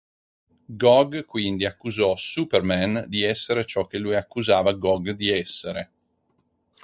[0.71, 5.91] Gog quindi accusò Superman di essere ciò che lui accusava Gog di essere.